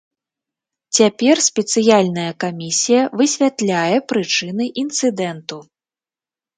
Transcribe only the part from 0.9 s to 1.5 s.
Цяпер